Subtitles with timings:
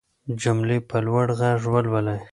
[0.41, 2.21] جملې په لوړ غږ ولولئ.